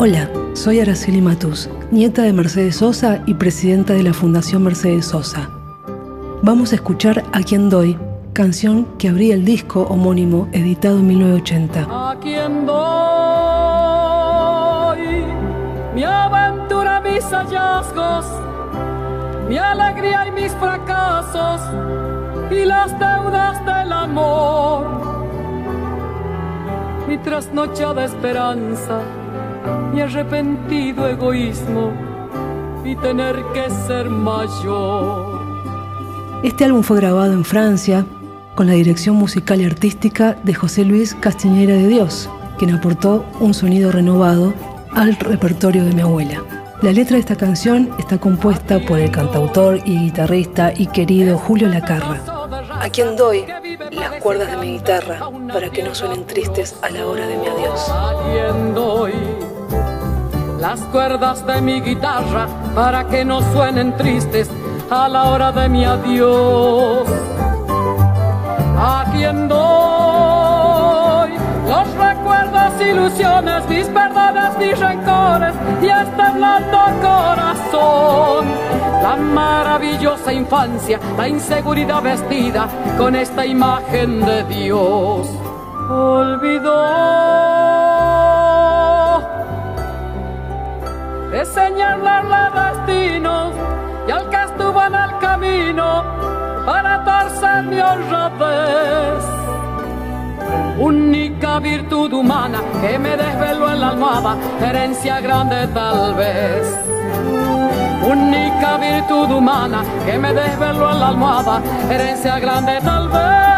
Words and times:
Hola, 0.00 0.30
soy 0.52 0.78
Araceli 0.78 1.20
Matus, 1.20 1.68
nieta 1.90 2.22
de 2.22 2.32
Mercedes 2.32 2.76
Sosa 2.76 3.20
y 3.26 3.34
presidenta 3.34 3.94
de 3.94 4.04
la 4.04 4.14
Fundación 4.14 4.62
Mercedes 4.62 5.06
Sosa. 5.06 5.50
Vamos 6.40 6.70
a 6.70 6.76
escuchar 6.76 7.24
A 7.32 7.42
quien 7.42 7.68
doy, 7.68 7.98
canción 8.32 8.86
que 8.96 9.08
abría 9.08 9.34
el 9.34 9.44
disco 9.44 9.82
homónimo 9.90 10.48
editado 10.52 11.00
en 11.00 11.08
1980. 11.08 11.88
A 11.90 12.16
quien 12.20 12.64
doy 12.64 12.78
mi 15.96 16.04
aventura, 16.04 17.00
mis 17.00 17.24
hallazgos, 17.24 18.24
mi 19.48 19.58
alegría 19.58 20.28
y 20.28 20.30
mis 20.30 20.52
fracasos 20.52 21.60
y 22.52 22.64
las 22.64 22.96
deudas 23.00 23.66
del 23.66 23.92
amor. 23.92 24.86
Mi 27.08 27.18
trasnochada 27.18 28.04
esperanza 28.04 29.00
mi 29.92 30.00
arrepentido 30.00 31.08
egoísmo 31.08 31.92
y 32.84 32.96
tener 32.96 33.36
que 33.52 33.70
ser 33.86 34.08
mayor. 34.08 35.38
Este 36.42 36.64
álbum 36.64 36.82
fue 36.82 36.98
grabado 36.98 37.32
en 37.32 37.44
Francia 37.44 38.06
con 38.54 38.66
la 38.66 38.72
dirección 38.72 39.16
musical 39.16 39.60
y 39.60 39.64
artística 39.64 40.36
de 40.42 40.54
José 40.54 40.84
Luis 40.84 41.14
Castiñera 41.14 41.74
de 41.74 41.88
Dios, 41.88 42.28
quien 42.58 42.74
aportó 42.74 43.24
un 43.40 43.54
sonido 43.54 43.92
renovado 43.92 44.52
al 44.92 45.16
repertorio 45.16 45.84
de 45.84 45.92
mi 45.92 46.00
abuela. 46.00 46.42
La 46.82 46.92
letra 46.92 47.14
de 47.14 47.20
esta 47.20 47.36
canción 47.36 47.90
está 47.98 48.18
compuesta 48.18 48.78
por 48.78 49.00
el 49.00 49.10
cantautor 49.10 49.80
y 49.84 49.98
guitarrista 49.98 50.72
y 50.76 50.86
querido 50.86 51.36
Julio 51.36 51.68
Lacarra, 51.68 52.22
a 52.80 52.88
quien 52.88 53.16
doy 53.16 53.44
las 53.90 54.22
cuerdas 54.22 54.52
de 54.52 54.56
mi 54.58 54.72
guitarra 54.74 55.20
para 55.52 55.70
que 55.70 55.82
no 55.82 55.94
suenen 55.94 56.24
tristes 56.24 56.76
a 56.82 56.90
la 56.90 57.04
hora 57.04 57.26
de 57.26 57.36
mi 57.36 57.46
adiós. 57.48 57.90
Las 60.68 60.80
cuerdas 60.80 61.46
de 61.46 61.62
mi 61.62 61.80
guitarra 61.80 62.46
para 62.74 63.08
que 63.08 63.24
no 63.24 63.40
suenen 63.54 63.96
tristes 63.96 64.50
a 64.90 65.08
la 65.08 65.30
hora 65.30 65.50
de 65.50 65.66
mi 65.66 65.86
adiós. 65.86 67.08
A 68.76 69.06
quien 69.10 69.48
doy 69.48 71.30
los 71.66 71.94
recuerdos, 71.94 72.82
ilusiones, 72.82 73.66
mis 73.66 73.86
perdones, 73.86 74.58
mis 74.58 74.78
rencores 74.78 75.54
y 75.80 75.86
este 75.86 76.32
blando 76.34 76.78
corazón. 77.00 78.48
La 79.02 79.16
maravillosa 79.16 80.34
infancia, 80.34 81.00
la 81.16 81.28
inseguridad 81.28 82.02
vestida 82.02 82.68
con 82.98 83.16
esta 83.16 83.46
imagen 83.46 84.20
de 84.22 84.44
Dios. 84.44 85.30
Olvidó 85.88 87.47
de 91.38 91.44
señalarle 91.44 92.42
destinos 92.60 93.52
y 94.08 94.10
al 94.10 94.28
que 94.28 94.42
estuvo 94.42 94.82
en 94.82 94.94
el 94.94 95.18
camino 95.18 96.02
para 96.66 97.04
torcer 97.04 97.62
mi 97.62 97.78
honradez. 97.78 99.24
Única 100.80 101.60
virtud 101.60 102.12
humana 102.12 102.58
que 102.80 102.98
me 102.98 103.16
desveló 103.16 103.70
en 103.70 103.80
la 103.80 103.88
almohada, 103.90 104.36
herencia 104.60 105.20
grande 105.20 105.68
tal 105.68 106.14
vez. 106.16 106.76
Única 108.02 108.76
virtud 108.78 109.30
humana 109.30 109.84
que 110.06 110.18
me 110.18 110.34
desveló 110.34 110.90
en 110.90 110.98
la 110.98 111.08
almohada, 111.08 111.62
herencia 111.88 112.40
grande 112.40 112.80
tal 112.82 113.08
vez. 113.10 113.57